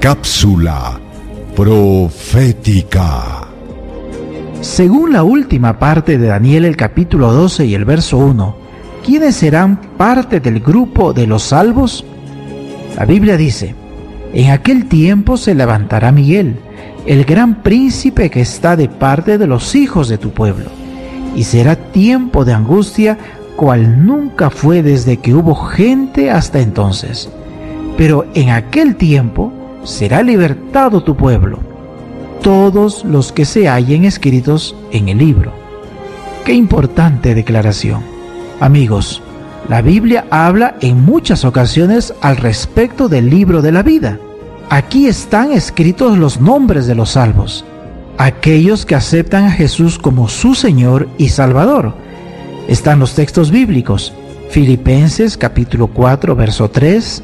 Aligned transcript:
Cápsula 0.00 0.98
profética. 1.54 3.46
Según 4.62 5.12
la 5.12 5.22
última 5.24 5.78
parte 5.78 6.16
de 6.16 6.28
Daniel 6.28 6.64
el 6.64 6.74
capítulo 6.74 7.30
12 7.30 7.66
y 7.66 7.74
el 7.74 7.84
verso 7.84 8.16
1, 8.16 8.56
¿quiénes 9.04 9.36
serán 9.36 9.78
parte 9.98 10.40
del 10.40 10.60
grupo 10.60 11.12
de 11.12 11.26
los 11.26 11.42
salvos? 11.42 12.06
La 12.96 13.04
Biblia 13.04 13.36
dice, 13.36 13.74
en 14.32 14.50
aquel 14.50 14.86
tiempo 14.86 15.36
se 15.36 15.54
levantará 15.54 16.12
Miguel, 16.12 16.56
el 17.04 17.26
gran 17.26 17.62
príncipe 17.62 18.30
que 18.30 18.40
está 18.40 18.76
de 18.76 18.88
parte 18.88 19.36
de 19.36 19.46
los 19.46 19.74
hijos 19.74 20.08
de 20.08 20.16
tu 20.16 20.30
pueblo, 20.30 20.70
y 21.36 21.44
será 21.44 21.76
tiempo 21.76 22.46
de 22.46 22.54
angustia 22.54 23.18
cual 23.54 24.06
nunca 24.06 24.48
fue 24.48 24.82
desde 24.82 25.18
que 25.18 25.34
hubo 25.34 25.54
gente 25.54 26.30
hasta 26.30 26.58
entonces. 26.58 27.28
Pero 27.98 28.24
en 28.32 28.48
aquel 28.48 28.96
tiempo 28.96 29.59
será 29.84 30.22
libertado 30.22 31.02
tu 31.02 31.16
pueblo, 31.16 31.58
todos 32.42 33.04
los 33.04 33.32
que 33.32 33.44
se 33.44 33.68
hallen 33.68 34.04
escritos 34.04 34.74
en 34.92 35.08
el 35.08 35.18
libro. 35.18 35.52
Qué 36.44 36.54
importante 36.54 37.34
declaración. 37.34 38.02
Amigos, 38.60 39.22
la 39.68 39.82
Biblia 39.82 40.26
habla 40.30 40.76
en 40.80 41.04
muchas 41.04 41.44
ocasiones 41.44 42.14
al 42.22 42.36
respecto 42.36 43.08
del 43.08 43.30
libro 43.30 43.62
de 43.62 43.72
la 43.72 43.82
vida. 43.82 44.18
Aquí 44.68 45.06
están 45.06 45.52
escritos 45.52 46.18
los 46.18 46.40
nombres 46.40 46.86
de 46.86 46.94
los 46.94 47.10
salvos, 47.10 47.64
aquellos 48.18 48.86
que 48.86 48.94
aceptan 48.94 49.44
a 49.44 49.50
Jesús 49.50 49.98
como 49.98 50.28
su 50.28 50.54
Señor 50.54 51.08
y 51.18 51.28
Salvador. 51.28 51.94
Están 52.68 53.00
los 53.00 53.14
textos 53.14 53.50
bíblicos, 53.50 54.12
Filipenses 54.50 55.36
capítulo 55.36 55.88
4, 55.88 56.34
verso 56.36 56.70
3, 56.70 57.22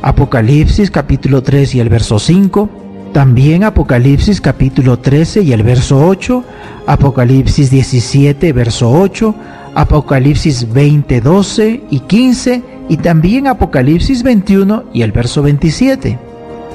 Apocalipsis 0.00 0.92
capítulo 0.92 1.42
3 1.42 1.74
y 1.74 1.80
el 1.80 1.88
verso 1.88 2.20
5, 2.20 2.68
también 3.12 3.64
Apocalipsis 3.64 4.40
capítulo 4.40 5.00
13 5.00 5.42
y 5.42 5.52
el 5.52 5.64
verso 5.64 6.06
8, 6.06 6.44
Apocalipsis 6.86 7.68
17 7.70 8.52
verso 8.52 8.92
8, 8.92 9.34
Apocalipsis 9.74 10.72
20, 10.72 11.20
12 11.20 11.84
y 11.90 12.00
15 12.00 12.62
y 12.88 12.96
también 12.98 13.48
Apocalipsis 13.48 14.22
21 14.22 14.84
y 14.92 15.02
el 15.02 15.10
verso 15.10 15.42
27. 15.42 16.16